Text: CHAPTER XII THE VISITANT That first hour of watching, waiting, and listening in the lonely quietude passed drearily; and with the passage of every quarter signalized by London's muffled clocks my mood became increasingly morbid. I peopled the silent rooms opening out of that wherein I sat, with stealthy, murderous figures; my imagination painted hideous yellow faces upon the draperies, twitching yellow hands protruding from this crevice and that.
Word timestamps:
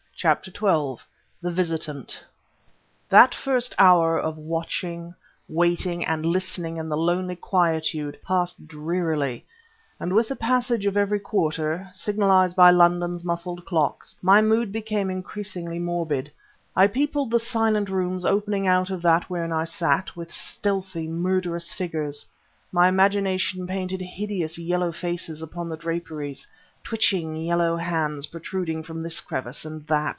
CHAPTER 0.21 0.51
XII 0.51 1.01
THE 1.41 1.49
VISITANT 1.49 2.23
That 3.09 3.33
first 3.33 3.73
hour 3.79 4.19
of 4.19 4.37
watching, 4.37 5.15
waiting, 5.49 6.05
and 6.05 6.23
listening 6.27 6.77
in 6.77 6.89
the 6.89 6.95
lonely 6.97 7.35
quietude 7.35 8.19
passed 8.23 8.67
drearily; 8.67 9.47
and 9.99 10.13
with 10.13 10.27
the 10.27 10.35
passage 10.35 10.85
of 10.85 10.95
every 10.95 11.19
quarter 11.19 11.89
signalized 11.91 12.55
by 12.55 12.69
London's 12.69 13.25
muffled 13.25 13.65
clocks 13.65 14.15
my 14.21 14.43
mood 14.43 14.71
became 14.71 15.09
increasingly 15.09 15.79
morbid. 15.79 16.31
I 16.75 16.85
peopled 16.85 17.31
the 17.31 17.39
silent 17.39 17.89
rooms 17.89 18.23
opening 18.23 18.67
out 18.67 18.91
of 18.91 19.01
that 19.01 19.27
wherein 19.27 19.51
I 19.51 19.63
sat, 19.63 20.15
with 20.15 20.31
stealthy, 20.31 21.07
murderous 21.07 21.73
figures; 21.73 22.27
my 22.71 22.87
imagination 22.87 23.65
painted 23.65 24.01
hideous 24.01 24.59
yellow 24.59 24.91
faces 24.91 25.41
upon 25.41 25.67
the 25.69 25.77
draperies, 25.77 26.45
twitching 26.83 27.35
yellow 27.35 27.75
hands 27.75 28.25
protruding 28.27 28.81
from 28.83 29.01
this 29.01 29.19
crevice 29.19 29.65
and 29.65 29.85
that. 29.87 30.01